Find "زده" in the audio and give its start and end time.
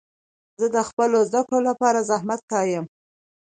1.29-1.41